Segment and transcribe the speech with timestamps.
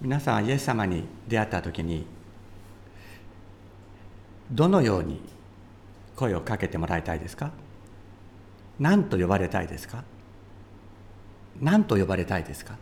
[0.00, 2.06] 皆さんイエス様に出会った時に
[4.50, 5.20] どのように
[6.16, 7.50] 声をかけてもらいたいですか？
[8.78, 10.04] 何と呼ばれたいですか？
[11.60, 12.76] 何と呼ばれたいですか？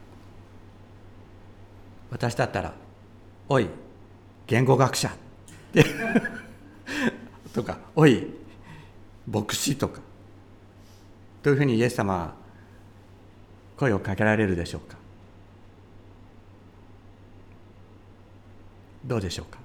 [2.10, 2.74] 私だったら
[3.48, 3.68] 「おい
[4.46, 5.10] 言語学者」
[7.52, 8.26] とか「おい
[9.26, 10.00] 牧師」とか。
[11.42, 12.34] というふうにイエス様は
[13.76, 14.96] 声をかけられるでしょうか？
[19.06, 19.58] どうでしょうか？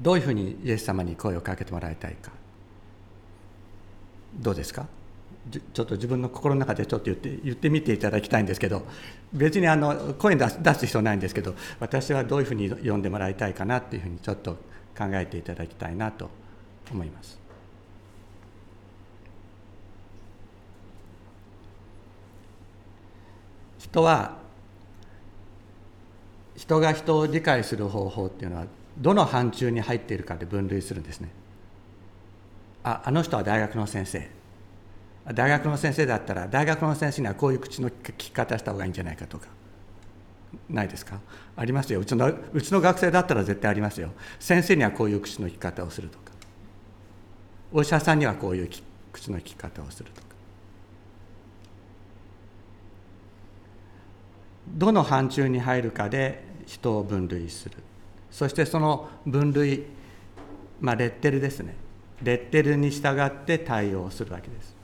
[0.00, 2.32] どういうふうにイエス様に声をかけてもらいたいか？
[4.34, 4.86] どうですか？
[5.72, 8.82] ちょっと自分の心の中でちょっと言って言ってみていただきたいんですけど
[9.32, 14.54] 別にあの声出す出す必要ないんですけど私はどういうふうに読んでもらいたいかなっていうふうにちょっと
[14.98, 16.28] 考えていただきたいなと
[16.90, 17.45] 思います。
[23.90, 24.36] 人は
[26.56, 28.66] 人が人を理解する方法っていうのは
[28.98, 31.28] どの範疇に入っているかで分類するんですね。
[32.82, 34.28] ああの人は大学の先生。
[35.34, 39.48] 大学の先生だったら大学の先生にはこういう口の聞き方した方がいいんじゃないかとか。
[40.70, 41.20] ないですか？
[41.56, 42.00] ありますよ。
[42.00, 44.10] うちのうちの学生だったら絶対ありますよ。
[44.40, 46.32] 先生にはこういう口の聞き方をするとか。
[47.72, 48.70] お医者さんにはこういう
[49.12, 50.25] 口の聞き方をするとか。
[54.68, 57.76] どの範疇に入るかで人を分類する。
[58.30, 59.84] そしてその分類
[60.80, 61.74] まあレッテルですね。
[62.22, 64.76] レッテルに従って対応するわけです。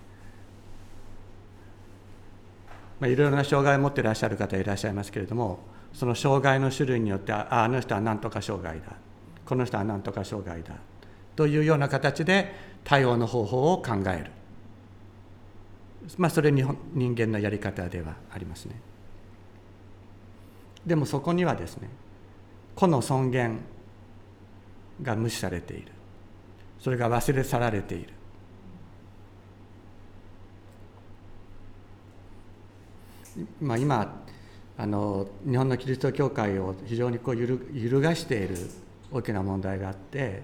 [3.00, 5.58] まあ、いろいろな障害を持っていらっしゃる方いらっしゃいますけれども
[5.92, 8.96] その障害の種類によってああの人は何とか障害だ。
[9.44, 10.74] この人は何とか障害だ。
[11.34, 14.30] というような形で対応の方法を考える、
[16.18, 18.74] まあ、それ日本人間のやり方ではありますね。
[20.86, 21.88] でもそこにはですね
[22.74, 23.60] 個の尊厳
[25.00, 25.92] が無視されている。
[26.78, 28.08] それが忘れ去られている。
[33.60, 34.24] まあ、今
[34.76, 38.56] あの日本のキリスト教会を非常にこう揺る揺るがしている
[39.10, 40.42] 大きな問題があって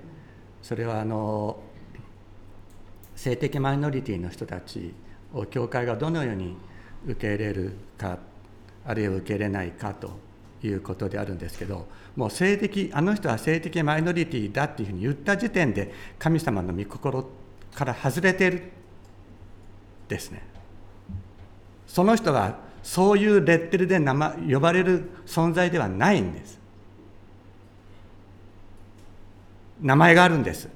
[0.62, 1.58] それはあの
[3.14, 4.94] 性的マイノリティの人たち
[5.34, 6.56] を教会がどのように
[7.06, 8.18] 受け入れるか
[8.86, 10.12] あるいは受け入れないかと
[10.62, 11.86] いうことであるんですけど
[12.16, 17.28] もう性的あの人は性的マイノリティだっていうふうに言った時点で神様の御心
[17.74, 18.72] から外れてる
[20.08, 20.42] ですね。
[21.86, 26.58] その人がそういうレッテルで名前呼ばれる存在ではないんです。
[29.80, 30.68] 名前があるんです。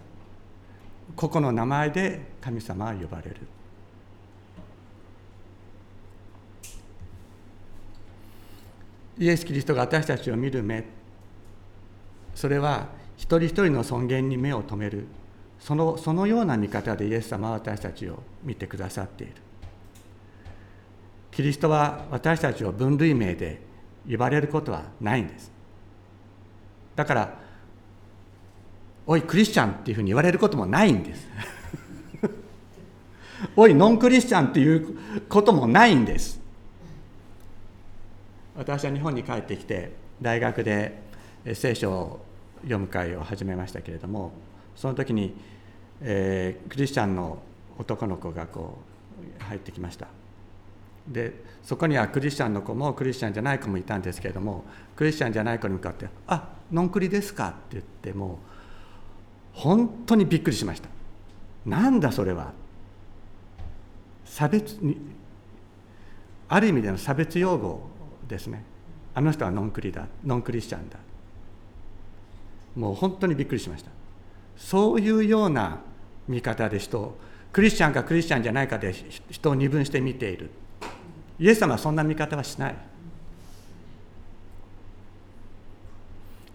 [1.16, 3.36] 個々の名前で神様は呼ばれる。
[9.22, 10.82] イエス・キリストが私たちを見る目。
[12.34, 15.06] それは一人一人の尊厳に目を留める。
[15.60, 19.34] そのそのような見方でイエス様は私たちを見てくださっている。
[21.30, 23.60] キリストは私たちを分類名で
[24.04, 25.52] 言われることはないんです。
[26.96, 27.38] だから
[29.06, 31.28] 「おいクリスチャン」っていうふうに言われることもないんです。
[33.54, 36.41] おいノンクリスチャンっていうこともないんです。
[38.56, 41.00] 私は日本に帰ってきて大学で
[41.54, 42.24] 聖書を
[42.62, 44.32] 読む会を始めましたけれども
[44.76, 45.34] その時に、
[46.00, 47.38] えー、クリスチャンの
[47.78, 48.78] 男の子がこ
[49.40, 50.06] う入ってきました。
[51.08, 54.64] でそこにはクリスチャンの子もクリスチャンじゃない子もいたんですけれども
[54.94, 58.38] クリスチャンじゃない子に向かって「あノンクリですか?」って言っても
[59.52, 60.88] 本当にびっくりしました。
[61.66, 62.52] なんだそれは？
[64.24, 64.96] 差別に
[66.48, 67.82] ある意味での差別用語
[68.32, 68.64] ですね。
[69.14, 70.08] あの人はノンクリだ。
[70.24, 70.98] ノンクリスチャンだ。
[72.74, 73.90] もう本当にびっくりしました。
[74.56, 75.80] そういうような
[76.26, 77.18] 見方で人を
[77.52, 78.94] クリスチャンかクリスチャンじゃないかで
[79.30, 80.50] 人を二分して見ている。
[81.38, 82.74] イエス様はそんな見方はしない。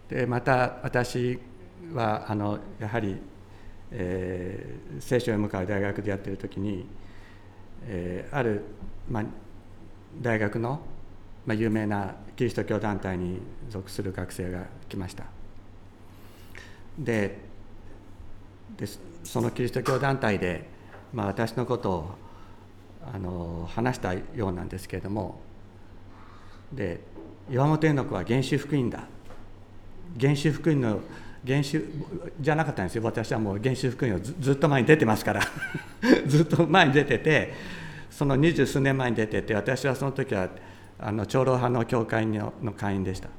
[0.09, 1.39] でまた私
[1.93, 3.17] はあのやはり、
[3.91, 6.85] えー、聖書へ向かう大学でやっている時に、
[7.85, 8.63] えー、ある、
[9.09, 9.25] まあ、
[10.21, 10.79] 大学の、
[11.47, 13.39] まあ、有名なキリスト教団体に
[13.69, 15.23] 属する学生が来ました。
[16.99, 17.39] で
[18.77, 18.85] で
[19.23, 20.67] そのキリスト教団体で、
[21.13, 22.11] まあ、私のことを
[23.13, 25.39] あの話したようなんですけれども
[26.73, 26.99] で
[27.49, 29.05] 岩本絵の子は原始福音だ。
[30.19, 30.99] 原始福音の
[31.45, 31.81] 原始
[32.41, 33.03] じゃなかったんですよ。
[33.03, 35.41] 私はもう原始福音をずっと前に出てますから。
[36.27, 37.53] ずっと前に出てて
[38.11, 40.49] その二十数年前に出てて私はその時は
[40.99, 43.29] あの長老派の教会の会員でした。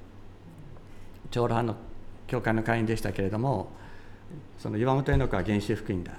[1.31, 1.77] 長老派の
[2.27, 3.71] 教会の会員でしたけれども
[4.59, 6.13] その岩本絵の子は原始福音だ。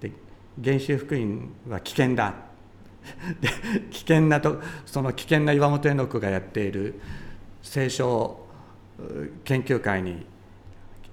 [0.00, 0.12] で
[0.62, 2.34] 原始福音は危険だ。
[3.40, 3.48] で
[3.90, 7.00] 危険なとその危険な岩本絵の子がやっている
[7.62, 8.40] 聖書
[9.44, 10.24] 研究会に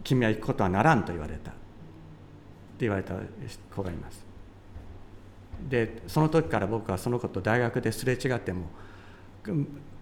[0.03, 1.51] 君は行くことはならんと言われた。
[1.51, 1.59] って
[2.79, 3.15] 言われた
[3.75, 4.25] 子がいます。
[5.69, 8.67] でその時から僕はその子と大学ですれ違っても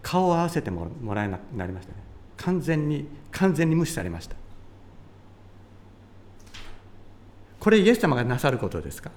[0.02, 2.00] 顔を合わせてもらえなくなりましたね。
[2.38, 4.36] 完全に完全に無視されました。
[7.60, 9.12] これイエス様がなさることですか？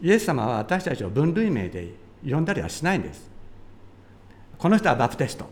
[0.00, 1.94] イエス様は私たちを分類名で
[2.28, 3.30] 呼んだりはしないんです。
[4.58, 5.46] この人はバプテスト。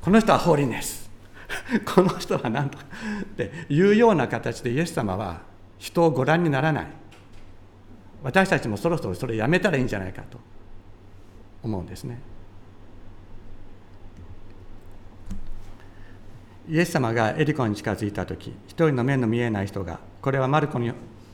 [0.00, 1.10] この人はホーリネス。
[1.84, 2.84] この人は何とか
[3.22, 5.42] っていうような形でイエス様は
[5.78, 6.86] 人をご覧にならない。
[8.22, 10.38] 私たちもそろそろそれやめたらいいんじゃないかと
[11.62, 12.18] 思うんですね。
[16.68, 20.80] イエス様がエリコに近づいた時一人の目の見えない人がこれはマルコ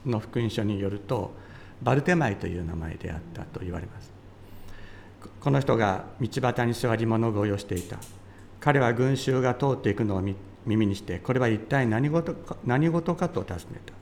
[0.04, 1.32] の福音書によると
[1.80, 4.12] バルテマイという名前であったと言われます。
[5.40, 7.98] この人が道端に座り物乞いをしていた。
[8.60, 10.22] 彼は群衆が通っていくのを
[10.66, 14.01] 耳にしてこれは一体何事か何事かと尋ねた。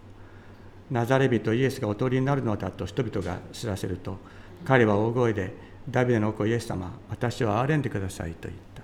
[0.91, 4.19] ナザレ人イエスがお通りになるのだと人々が知らせると
[4.65, 5.55] 彼は大声で
[5.89, 8.83] ダビデの子イエス様私を憐れんでくださいと言った。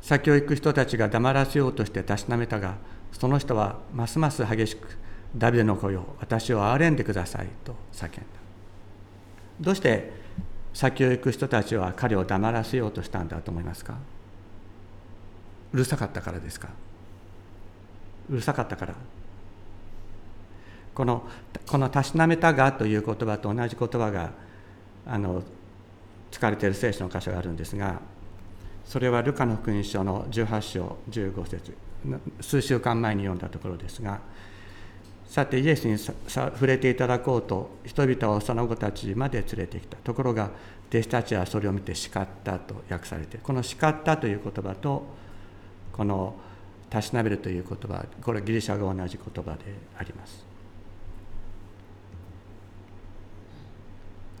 [0.00, 2.74] 先を行く人たちが黙らせようとしてたしなめたが
[3.12, 4.98] その人はますます激しく
[5.36, 8.20] ダビデの子よ私を憐れんでくださいと叫んだ。
[9.60, 10.12] どうして
[10.74, 13.96] 先を行く人たちは彼を黙らせようとしたんだと思いますか？
[15.72, 16.70] うるさかったからですか？
[18.30, 18.94] うるさかったから。
[20.94, 21.26] この
[21.66, 24.30] 「このたしなめたが」という言葉と同じ言葉が
[25.06, 25.42] あの
[26.30, 28.00] 使われている聖書の箇所があるんですが
[28.84, 31.74] それはルカの福音書の18章15節。
[32.40, 34.20] 数週間前に読んだところですが
[35.24, 39.96] さてイエスに触れていただこうと人々は幼子たちまで連れてきた。
[39.98, 40.50] ところが
[40.90, 45.06] 弟子たちはそれを見て叱ったと訳されてこの叱ったという言葉と
[45.92, 46.34] この
[46.92, 49.58] たしなめるという言葉これはギリシャが同じ言葉で
[49.98, 50.44] あります。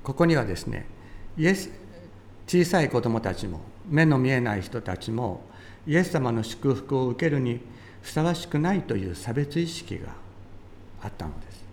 [0.04, 0.84] ここにはですね
[1.38, 1.70] イエス
[2.46, 5.44] 小さい子供たちも目の見えない人たちも
[5.86, 7.60] イエス様の祝福を受けるに
[8.02, 10.08] ふさわしくないという差別意識が
[11.02, 11.64] あったのです。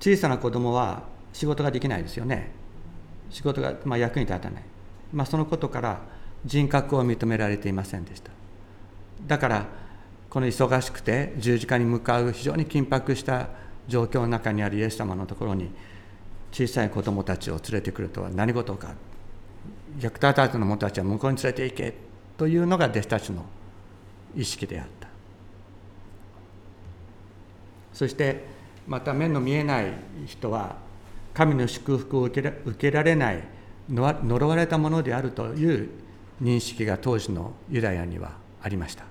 [0.00, 2.50] 小さな子供は仕事ができないですよね。
[3.30, 4.62] 仕事が、まあ、役に立たない、
[5.10, 8.30] まあ、そのことから人格を認められていませんでした。
[9.26, 9.66] だから
[10.28, 13.48] この忙しくて十字架に向かう非常に緊迫した
[13.88, 15.70] 状況の中にあるイエス様のところに
[16.52, 18.94] 小さい子供たちを連れてくるとは何事か。
[19.98, 21.94] 虐待たちの者たちは向こうに連れて行け
[22.36, 23.44] というのが弟子たちの
[24.36, 25.08] 意識であった。
[27.92, 28.44] そして
[28.86, 29.92] また目の見えない
[30.26, 30.76] 人は
[31.34, 33.42] 神の祝福を受けられない
[33.90, 35.90] 呪われたものであるという
[36.40, 38.32] 認識が当時のユダヤには
[38.62, 39.04] ありました。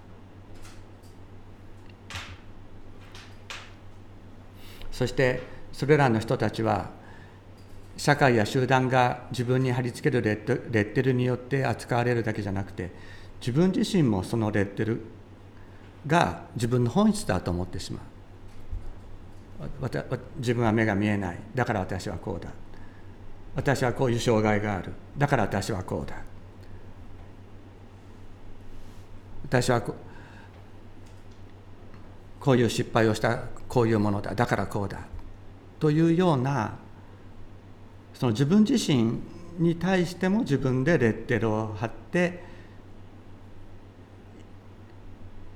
[4.92, 6.89] そしてそれらの人たちは
[7.96, 12.92] 社会や集団が自分に貼り付けるレッテルによって扱われるだけじゃなくて
[13.39, 15.01] 自分自身もそのレッテル
[16.06, 18.01] が自分の本質だと思ってしまう。
[20.38, 21.39] 自分は目が見えない。
[21.53, 22.50] だから私はこうだ。
[23.56, 24.94] 私はこういう障害がある。
[25.18, 26.15] だから私はこうだ。
[29.50, 29.82] 私は
[32.39, 35.01] こういう失敗をしたこういうものだだからこうだ
[35.79, 36.77] というような
[38.13, 39.20] その自分自身
[39.58, 42.44] に対しても自分でレッテルを貼って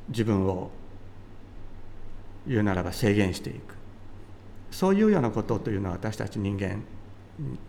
[0.10, 0.72] 自分を
[2.48, 3.76] 言うならば制限していく
[4.72, 6.84] そういうようなことというのは私たち人間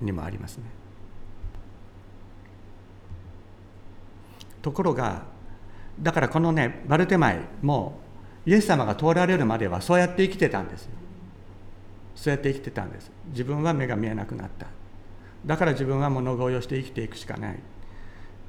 [0.00, 0.64] にもありますね。
[4.62, 5.33] ところが
[6.00, 8.00] だからこのねバルテマイも
[8.46, 10.88] イエス様が通られるまではそうやって生きてたんです
[12.14, 13.10] そうやって生きてたんです。
[13.30, 14.66] 自分は目が見えなくなった。
[15.44, 17.58] だから自分は物乞いをして生きていくしかない。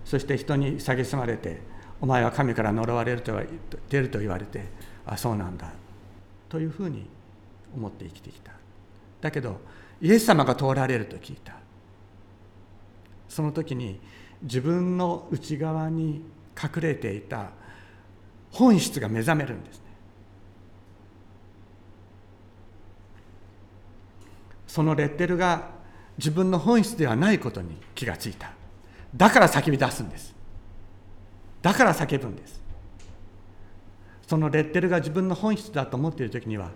[0.06, 1.62] そして人に蔑まれて
[2.00, 3.34] お前は神から呪われると
[3.90, 4.66] 出ると言われて
[5.06, 5.72] あそうなんだ。
[6.48, 7.08] というふうに
[7.76, 8.52] 思って生きてきた。
[9.20, 9.60] だけど
[10.02, 11.56] イエス様が通られると聞いた。
[13.28, 14.00] その時に
[14.44, 16.22] 自分の内側に
[16.62, 17.50] 隠れていた
[18.52, 19.84] 本質が目覚めるんですね。
[24.68, 25.70] そのレッテルが
[26.18, 28.52] 自分の本質ではないことに気がついた。
[29.16, 30.36] だから叫び出すんです。
[31.62, 32.62] だから叫ぶんです。
[34.28, 36.72] そのレッテルが自分の本質だと思っている時には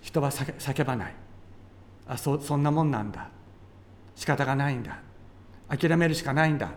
[0.00, 1.14] 人は叫ばない。
[2.06, 3.28] あそそんなもんなんだ。
[4.14, 4.98] 仕方がないんだ。
[5.68, 6.70] 諦めるしかないんだ。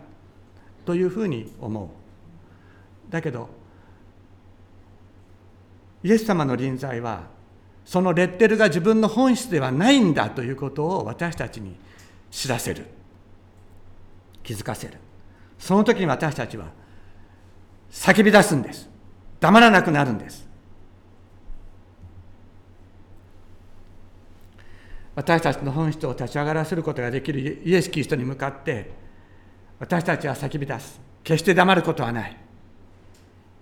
[0.84, 2.07] というふうに思う。
[3.10, 3.48] だけど
[6.02, 7.38] イエス様の臨在は
[7.84, 11.74] そのレッテルが自分の本質ではないんだということを私たちに
[12.30, 12.84] 知らせる。
[14.42, 14.94] 気づかせる。
[15.58, 16.66] その時に私たちは
[17.90, 18.88] 叫び出すんです。
[19.40, 20.46] 黙らなくなるんです。
[25.14, 28.90] 私たちの本質を立ち上がらせることができるイエス・キリストに向かって
[29.80, 31.00] 私たちは叫び出す。
[31.24, 32.47] 決して黙ることはない。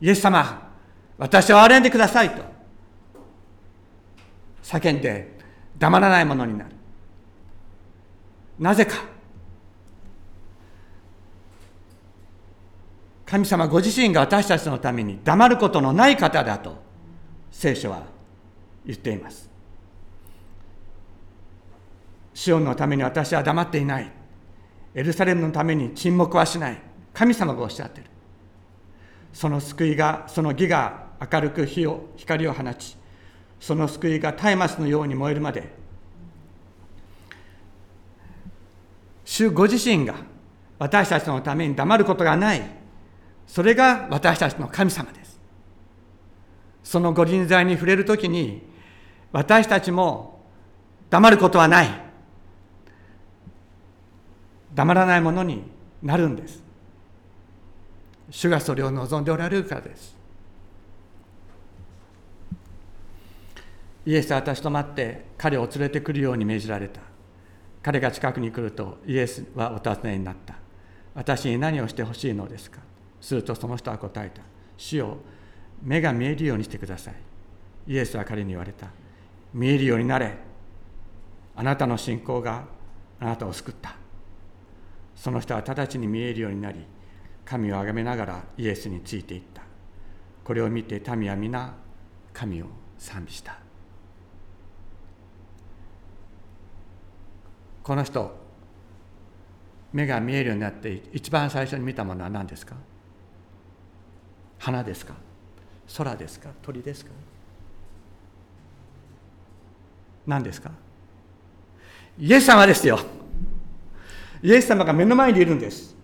[0.01, 0.71] イエス様
[1.19, 2.43] 私を憐れんでくださいと。
[4.63, 5.39] 叫んで
[5.79, 6.71] 黙らないものになる。
[8.59, 8.95] なぜか。
[13.25, 16.77] 神様ご自身が私たちのために黙ることのない方だと
[17.51, 18.05] 聖書は
[18.85, 19.51] 言っています。
[22.35, 24.13] シオンのために私は黙っていない。
[24.95, 26.81] エルサレムのために沈黙はしない。
[27.13, 28.11] 神様がおっしゃっている。
[29.37, 32.97] その救いがその義が明るく火を光を放ち
[33.61, 35.75] その救いが松明のように燃えるまで
[39.27, 40.15] 主ご自身が
[40.79, 42.63] 私たちのために黙ることがない
[43.47, 45.39] それが私たちの神様です。
[46.83, 48.63] そのご臨在に触れるときに
[49.33, 50.41] 私たちも
[51.11, 51.89] 黙ることはない。
[54.75, 55.63] 黙らないものに
[56.03, 56.66] なるんです。
[58.31, 60.17] 主がそれを望んでおられるからです。
[64.05, 67.01] イエスは私と待って彼を連れてくるように命じられた。
[67.83, 70.55] 彼が近くに来るとイエスはお尋ねになった。
[71.15, 72.81] 私に何をしてほしいのですか？
[73.21, 74.43] するとその人は答えた。
[74.77, 75.17] 主よ
[75.83, 77.15] 目が見えるようにしてください。
[77.89, 78.89] イエスは彼に言われた。
[79.55, 80.37] 見えるようになれ。
[81.55, 82.65] あなたの信仰が
[83.19, 83.97] あなたを救った。
[85.15, 86.85] その人は直ちに見えるようになり
[87.47, 89.63] 神をあがめながらイエスについていった。
[90.45, 91.75] これを見て民は皆
[92.35, 92.67] 神を
[92.99, 93.59] 賛美した。
[97.83, 98.37] この人
[99.93, 102.75] 目が見えるようになって一番最初に見たものは何ですか？
[104.59, 105.15] 花ですか？
[105.97, 106.51] 空ですか？
[106.63, 107.13] 鳥ですか？
[110.27, 110.73] 何ですか？
[112.19, 112.99] イエス様ですよ。
[114.43, 115.96] イエス様が目の前にいるんです。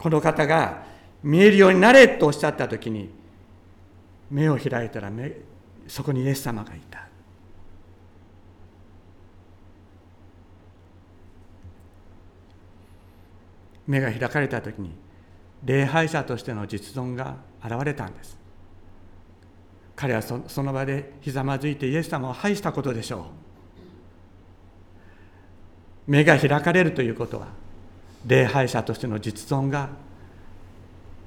[0.00, 0.82] この方が
[1.22, 3.10] 見えるようになれとおっしゃった時に
[4.30, 5.36] 目を開いたら目
[5.86, 7.06] そこにイエス様がいた。
[13.86, 14.92] 目が開かれた時に
[15.64, 18.38] 礼拝者としての実存が現れたんです。
[19.96, 23.18] 彼はその場でひざまずいてイエス様を拝したことでしょ
[26.06, 26.10] う。
[26.10, 27.48] 目が開かれるということは
[28.26, 29.88] 礼拝者としての実存が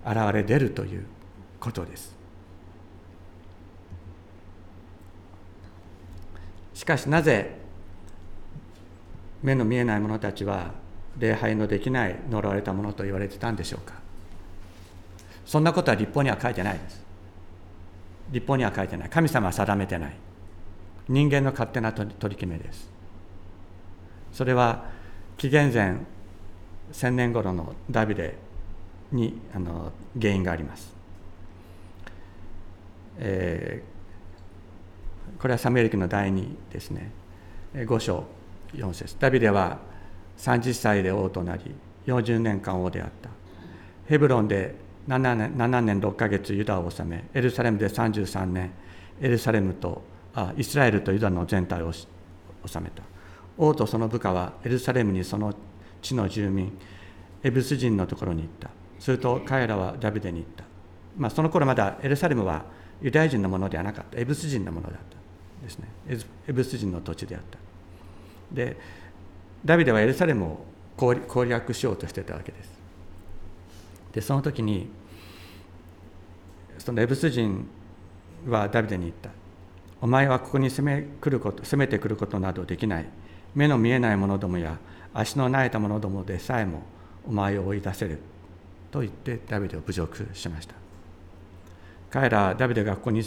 [0.06, 1.06] 現れ出るという
[1.60, 2.16] ことです。
[6.74, 7.56] しかしなぜ
[9.42, 10.72] 目の見えない者たちは
[11.18, 13.96] 礼拝のできない呪われたものと言われてたんでしょうか。
[15.46, 17.04] そんなことは立法には書いてないです。
[18.32, 19.10] 立法には書いてない。
[19.10, 20.16] 神様は定めてない。
[21.08, 22.90] 人間の勝手な取り決めです。
[24.32, 24.86] それは
[25.38, 25.98] 紀元前
[26.94, 28.36] 1000年頃のダビデ
[29.12, 30.96] にあの原因があります、
[33.18, 37.12] えー、これはサムエル記の第2ですね。
[37.74, 38.24] 5章
[38.74, 39.16] 4節。
[39.20, 39.80] ダビデは
[40.38, 43.30] 30歳で王となり40年間王であった。
[44.08, 44.76] ヘブロンで
[45.08, 48.72] 7年 ,7 年6ヶ月ユダを治めエルサレムで33年
[49.22, 50.02] エルサレムと
[50.34, 52.08] あイスラエルとユダの全体を治
[52.80, 53.04] めた。
[53.58, 55.54] 王とその部下はエルサレムにその
[56.04, 56.72] 地の住民
[57.42, 58.70] エブス人のところに行った。
[59.00, 60.64] すると彼らはダビデに行った、
[61.18, 62.64] まあ、その頃まだエルサレムは
[63.02, 64.20] ユダヤ人のものではなかった。
[64.20, 65.88] エブス人のものだったですね。
[66.48, 67.58] エブス人の土地であった。
[68.54, 68.78] で
[69.66, 72.70] ダビデはエルサレムを攻略しようとしてたわけです。
[74.14, 74.88] でその時に
[76.78, 77.68] そのエブス人
[78.48, 79.32] はダビデに言った。
[80.02, 83.06] お前はここに攻め来ること攻めてくることなどできない。
[83.56, 84.78] 目の見えない者どもや
[85.14, 86.84] 足の苗えた者どもでさえも
[87.28, 88.20] お前を追い出せる
[88.92, 90.76] と言ってダビデを侮辱しました。
[92.10, 93.24] 彼らはダビデがここに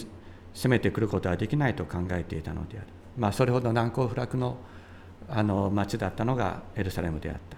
[0.54, 2.86] 攻めてくることはできないと考えていたのである、
[3.18, 4.56] まあ、それほど難攻不落の
[5.28, 7.56] あの町だったのがエルサレムであった。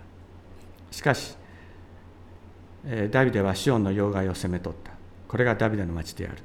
[0.90, 1.36] しかし
[3.10, 4.92] ダビデはシオンの要害を攻め取った。
[5.26, 6.38] これがダビデの町である。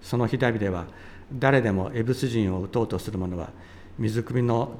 [0.00, 0.86] その日ダビデは
[1.32, 3.50] 誰でもエブス人を撃とうとする者は
[3.98, 4.72] 水汲みの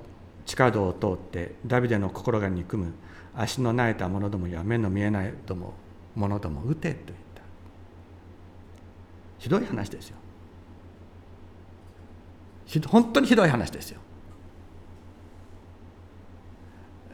[0.47, 2.92] 地下道を通ってダビデの心が憎む。
[3.35, 5.75] 足の苗えた者どもや目の見えないども
[6.16, 7.42] 者ども撃てと言った。
[9.38, 10.16] ひどい話ですよ。
[12.88, 14.00] 本当にひどい話ですよ。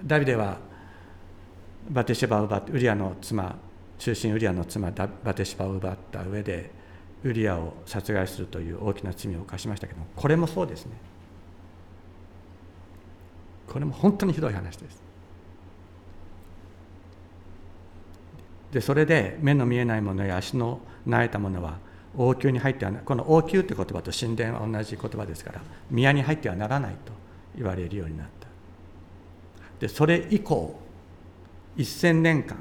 [0.05, 0.59] ダビデは
[1.89, 3.57] バテシバを奪ってウリアの妻
[3.99, 6.71] 中心ウリアの妻バテシバを奪った上で
[7.23, 10.93] ウリアを殺害するという大きな罪を犯しましたけどこれもそうですね。
[13.69, 15.03] これも本当にひどい話です。
[18.73, 21.79] でそれで目の見えないものや足の苗えたものは
[22.17, 27.13] 王宮に入ってはこの王宮という言葉と神殿は同じ言葉ですから宮に入ってはならないと
[27.57, 28.47] 言われるようになった。
[29.81, 30.79] でそれ以降
[31.77, 32.57] 1000年間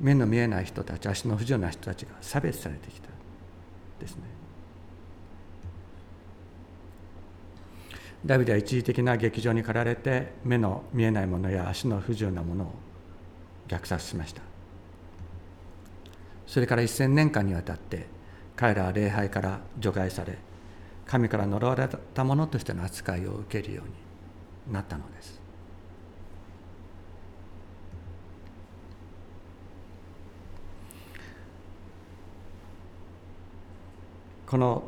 [0.00, 3.08] 目の見えない人たち足の不自由な人たちが差別されてきた
[4.00, 4.41] ですね。
[8.24, 12.74] ダビデは一時的な劇場に駆られて目の見えないものや足の不自由なものを
[13.66, 14.42] 虐殺しました。
[16.46, 18.06] それから1000年間にわたって
[18.54, 20.36] 彼らは礼拝から除外され
[21.06, 25.40] 神から呪われたものとしての扱いを受けるようになったのです。
[34.46, 34.84] この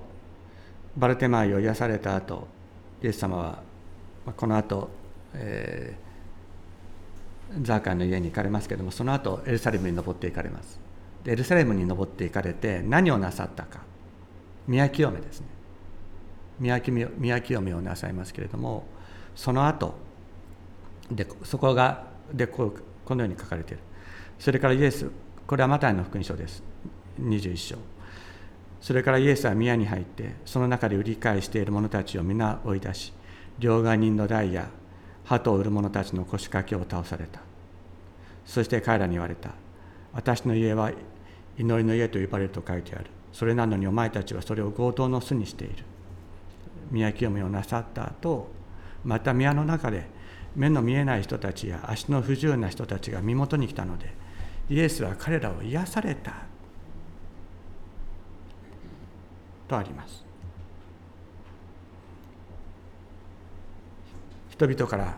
[0.96, 2.46] バルテマイを癒された後
[3.04, 3.62] イエス様は
[4.34, 4.88] この後、
[5.34, 10.80] えー、ザーカイの家に行かれますけれどもその後エルサレムに登っていかれます。
[11.22, 13.80] でエルサレムに登っていかれて何をなさったか。
[14.66, 15.46] 宮清めですね。
[16.58, 17.06] 宮清
[17.42, 18.86] 清めをなさいますけれども
[19.36, 19.96] その後
[21.10, 23.82] でそこがでここのように書かれている。
[24.38, 25.10] それからイエス
[25.46, 26.62] これはマタイの福音書です。
[27.20, 27.76] 21章。
[28.84, 33.14] それからイエスは宮に入ってその中で売り買いしている者たちを皆追い出し
[33.58, 34.68] 両替人の代や
[35.24, 37.40] 鳩を売る者たちの腰掛けを倒された。
[38.44, 39.52] そして彼らに言われた。
[40.12, 40.92] 私の家は
[41.56, 43.06] 祈りの家と呼ばれると書いてある。
[43.32, 45.76] それなのにお前たちはそれを強盗の巣にしている。
[46.90, 48.50] 宮清めをなさった後
[49.02, 50.06] また宮の中で
[50.54, 54.12] 目の見えない人たちや足の不自由な人たちが身元に来たので
[54.68, 56.53] イエスは彼らを癒された。
[59.68, 60.24] とあります。
[64.50, 65.16] 人々から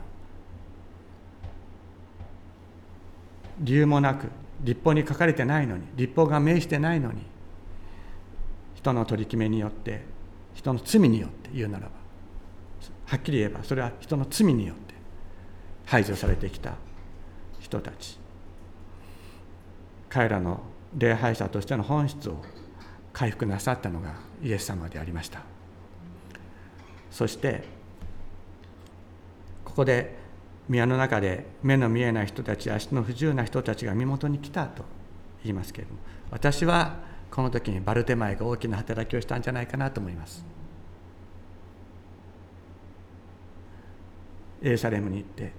[3.61, 4.29] 理由もなく
[4.63, 7.23] 立法に書かれてないのに立法が命してないのに
[8.75, 10.05] 人の取り決めによって
[10.55, 11.93] 人の罪によって言うならば
[13.07, 14.95] はっきり言えばそれは人の罪によって
[15.85, 16.75] 排除されてきた
[17.61, 18.19] 人たち。
[20.09, 20.61] 彼らの
[20.97, 22.43] 礼拝者としての本質を
[23.17, 25.41] 回復なさったのがイエス様でありました。
[27.11, 27.65] そして
[29.65, 30.19] ここで
[30.69, 34.85] 宮の中で目の見えない人たち足の不自由な人たちが身元に来たと
[35.43, 36.01] 言いますけれども
[36.31, 36.97] 私は
[37.31, 40.45] この時にバルテマイが大きな働きをしたんじゃないかなと思います。
[44.61, 45.53] エルサレムに行って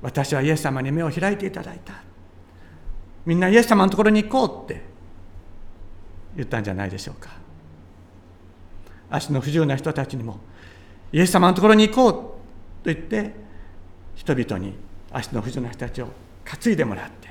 [0.00, 2.02] 私はイエス様に目を開いていただいた。
[3.26, 4.93] みんなイエス様のところに行こうって
[6.36, 7.30] 言ったんじゃないでしょうか。
[9.10, 10.40] 足の不自由な人たちにも
[11.12, 12.40] イエス様のところに行こうと
[12.84, 13.32] 言って
[14.16, 14.74] 人々に
[15.12, 16.08] 足の不自由な人たちを
[16.44, 17.28] 担いでもらって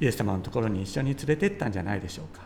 [0.00, 2.42] イエス様のところに一緒に連れて行ったんじゃないでしょうか。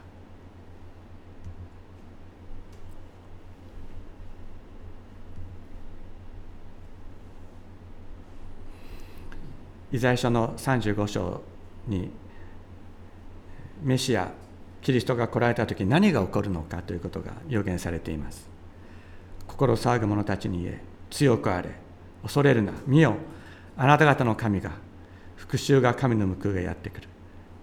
[9.92, 11.40] イザヤ書の35章
[11.86, 12.10] に
[13.82, 14.30] メシア
[14.86, 18.48] キリストが来られた時何が起こるのかということが予言されています。
[19.48, 21.70] 心騒ぐ者たちに言え強くあれ
[22.22, 23.16] 恐れるな見よ。
[23.76, 24.70] あなた方の神が
[25.34, 27.08] 復讐が神の報いがやってくる。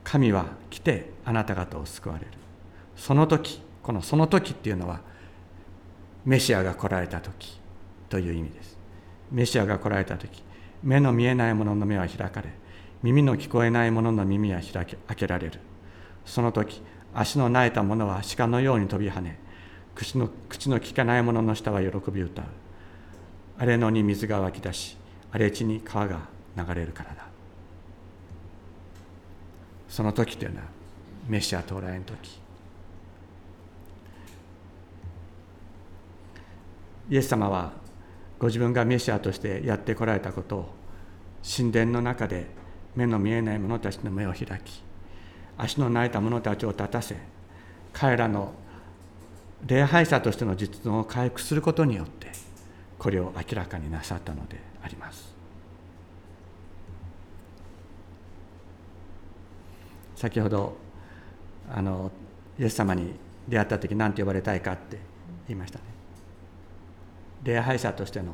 [0.03, 2.31] 神は来てあなた方を救われる。
[2.97, 4.99] その時このその時っていうのは
[6.25, 7.57] メシアが来られた時
[8.09, 8.77] という意味です。
[9.31, 10.43] メシアが来られた時
[10.83, 12.49] 目の見えない者の目は開かれ
[13.01, 15.61] 耳の聞こえない者の耳は開け開けられる。
[16.25, 16.81] その時
[17.13, 19.39] 足の苗えた者は鹿のように飛び跳ね
[19.95, 22.45] 口の口の利かない者の下は喜び歌う。
[23.57, 24.97] 荒れ野に水が湧き出し
[25.31, 26.21] 荒れ地に川が
[26.57, 27.27] 流れるからだ。
[29.87, 30.63] その時というのは
[31.27, 32.41] メシア到来の時。
[37.09, 37.73] イエス様は
[38.39, 40.69] ご自分がメシアとしてやってこられたことを
[41.57, 42.47] 神殿の中で
[42.95, 44.83] 目の見えない者たちの目を開き
[45.57, 47.15] 足の泣いた者たちを立たせ
[47.93, 48.53] 彼らの
[49.65, 52.31] 礼拝者としての実存を回復することによって
[52.97, 55.33] これを明らかになさったのであります。
[60.15, 60.77] 先ほど
[61.69, 62.11] あの
[62.57, 63.13] イエス様に
[63.47, 64.97] 出会った時何て呼ばれたいかって
[65.47, 65.85] 言いましたね。
[67.43, 68.33] 礼拝者としての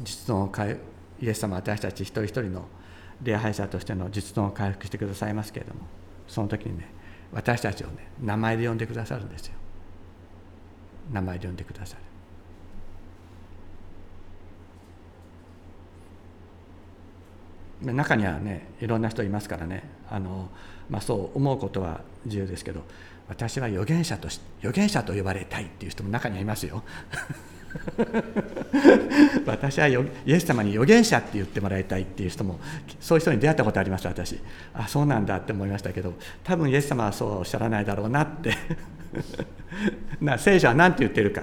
[0.00, 0.78] 実存を
[1.20, 2.66] イエス様私たち一人一人の
[3.22, 5.80] 礼拝者としての実存を回復してくださいますけれども
[6.28, 6.88] その時にね
[7.32, 9.54] 私たちをね名前で呼んでくださるんですよ。
[11.12, 11.96] 名前で呼んでくださ
[17.82, 17.92] る。
[17.92, 19.84] 中にはねいろんな人いますからね。
[20.10, 20.48] あの、
[20.88, 22.82] まあ、そう思うことは自由ですけど
[23.28, 26.82] 私は預言者とし預言者と呼ばれたいっていう人も中にはいますよ。
[29.46, 32.58] 私はイエス様に預言者って言ってもらいたいっていう人も
[33.00, 34.38] そういう人に出会ったことあります私。
[34.74, 38.52] あそうなんだって思いましたけど多分イエス様はそうおっしゃらないだろうなって。
[40.20, 41.42] な聖書は何て言ってるか。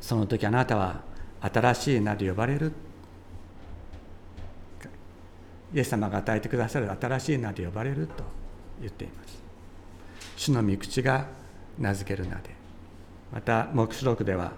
[0.00, 1.02] その時あなたは
[1.40, 2.72] 新しい名で呼ばれる。
[5.72, 8.24] イエス様が与えてくださる新しい名で呼ばれると
[8.80, 9.40] 言っています。
[10.36, 11.28] 主の御口が
[11.78, 12.59] 名付ける名で。
[13.32, 14.52] また黙示録では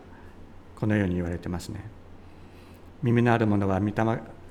[0.78, 1.80] このように言われてますね。
[3.02, 3.94] 耳のある者は御霊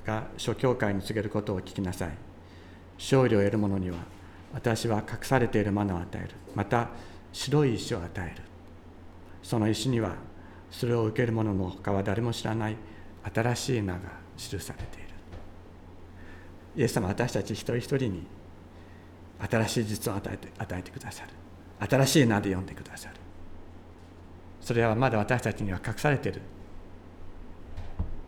[0.04, 2.10] が諸教会に告げることを聞きなさい。
[2.98, 3.96] 勝利を得る者には
[4.52, 6.30] 私は隠されているものを与える。
[6.54, 6.90] また
[7.32, 8.42] 白い石を与える。
[9.42, 10.14] その石には
[10.70, 12.76] それを受ける者の他は誰も知らない。
[13.34, 14.00] 新しい名が
[14.36, 15.08] 記されている。
[16.76, 18.26] イエス様私たち一人一人に
[19.50, 21.30] 新しい実を与えて与えてくださる。
[21.88, 23.21] 新しい名で呼んでくださる。
[24.62, 26.40] それはまだ私たちには隠されている。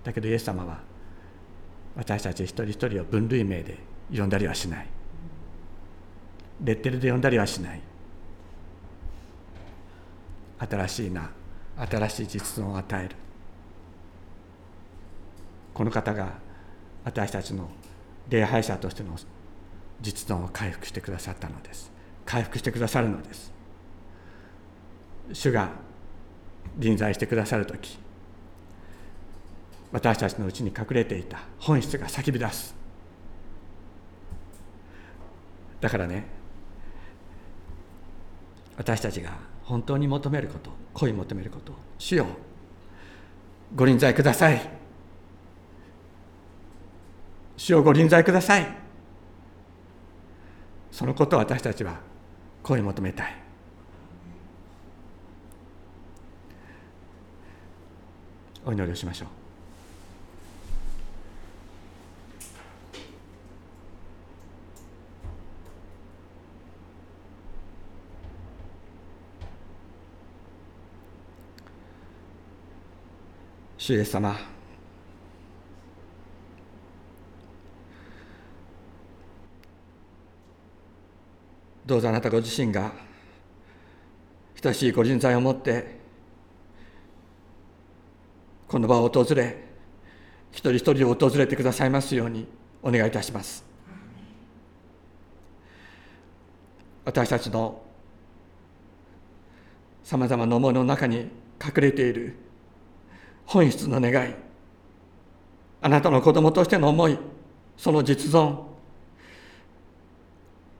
[0.02, 0.80] だけどイエス様は
[1.96, 3.78] 私たち一人一人を分類名で
[4.14, 4.86] 呼んだりはしない。
[6.62, 7.80] レッテルで呼んだりはしない。
[10.58, 11.30] 新しい名
[11.76, 13.16] 新しい実存を与える。
[15.72, 16.34] この方が
[17.04, 17.68] 私たちの
[18.28, 19.16] 礼拝者としての
[20.00, 21.92] 実存を回復してくださったのです。
[22.26, 23.52] 回復してくださるのです。
[25.32, 25.83] 主が
[26.76, 27.98] 臨在してくださる時
[29.92, 32.74] 私たちのうちに隠れていた本質が叫び出す。
[35.80, 36.26] だからね
[38.76, 39.30] 私たちが
[39.62, 42.26] 本当に求めること恋求めること主よ
[43.76, 44.70] ご臨在ください。
[47.56, 48.66] 主よご臨在ください。
[50.90, 52.00] そのことを私たちは
[52.62, 53.43] 恋求めたい。
[58.66, 59.28] お祈りをしましょう。
[73.76, 74.34] 主イエス様。
[81.84, 82.92] どうぞあなたご自身が
[84.62, 86.03] 親しいご人材を持って
[88.74, 89.56] この場を訪れ
[90.50, 92.44] 一人一人を訪れてくださいますように
[92.82, 93.64] お願いいたします。
[97.04, 97.80] 私たちの
[100.02, 101.18] さまざまな思いの中に
[101.64, 102.34] 隠れている
[103.46, 104.34] 本質の願い
[105.80, 107.16] あなたの子供としての思い
[107.76, 108.58] その実存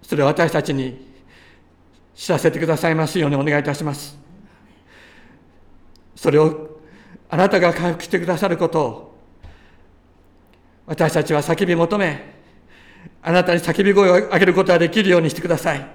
[0.02, 1.12] それを私たちに
[2.16, 4.18] 知らせてくださいますようにお願いいたします。
[6.16, 6.73] それを
[7.28, 9.14] あなたが回復してくださることを
[10.87, 12.34] 私たちは叫び求め
[13.22, 15.87] あなたに叫び声を上げることができるようにしてください。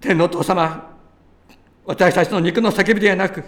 [0.00, 0.96] 天のお父様
[1.84, 3.44] 私たちの肉の叫びではなく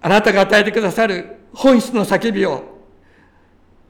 [0.00, 2.76] あなたが与えてくださる本質の叫びを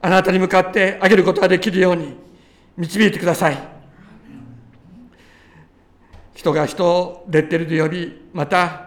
[0.00, 2.16] あなたに向かってあげることができるように
[2.76, 3.58] 導いてください。
[6.34, 8.85] 人が人をレッテルで呼びまた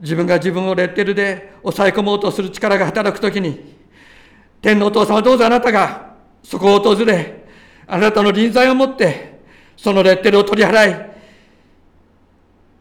[0.00, 3.76] 自分が自分をレッテルで抑え込もうとする力が働くときに、
[4.60, 7.44] 天のお父様どうぞあなたがそこを訪れ、
[7.86, 9.40] あなたの臨在を持って、
[9.76, 11.10] そのレッテルを取り払い、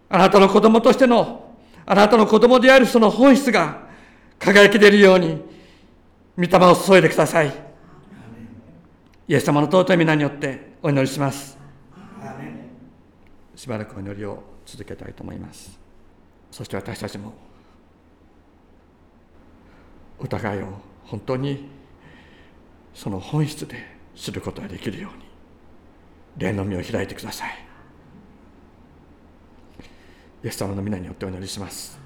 [0.09, 3.87] あなたの子供としての、あなたの子供であるその本質が
[4.39, 5.41] 輝き出るように、
[6.37, 7.53] 御霊を注いでください。
[9.27, 11.55] イエス様の尊い皆によってお祈りします。
[13.55, 15.84] しばらくお祈りを続けたいと思います
[16.55, 17.33] そして私たちも
[20.17, 20.67] お互いを
[21.03, 21.67] 本当に
[22.93, 23.75] その本質で
[24.15, 25.25] 知ることができるように
[26.37, 27.51] 霊の身を開いてください。
[30.45, 32.04] イエス様の皆によってお祈りします。